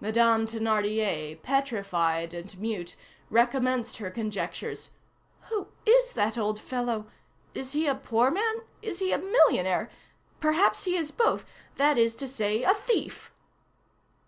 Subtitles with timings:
[0.00, 2.96] Madame Thénardier, petrified and mute,
[3.30, 4.90] recommenced her conjectures:
[5.42, 7.06] "Who is that old fellow?
[7.54, 8.62] Is he a poor man?
[8.82, 9.88] Is he a millionaire?
[10.40, 11.44] Perhaps he is both;
[11.76, 13.30] that is to say, a thief."